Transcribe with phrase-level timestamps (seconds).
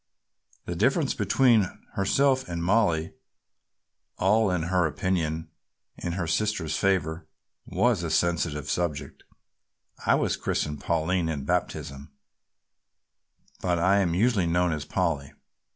[0.65, 3.13] The difference between herself and Mollie,
[4.17, 5.51] all in her opinion
[5.95, 7.27] in her sister's favor,
[7.67, 9.21] was a sensitive subject.
[10.03, 12.11] "I was christened Pauline in baptism
[13.61, 15.33] but I am usually known as Polly.